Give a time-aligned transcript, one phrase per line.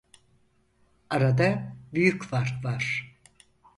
[1.09, 3.15] Arada büyük fark var.